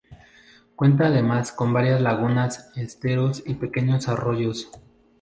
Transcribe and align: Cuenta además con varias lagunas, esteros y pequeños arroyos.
Cuenta 0.75 1.05
además 1.05 1.51
con 1.51 1.73
varias 1.73 2.01
lagunas, 2.01 2.71
esteros 2.75 3.43
y 3.45 3.53
pequeños 3.53 4.07
arroyos. 4.07 4.71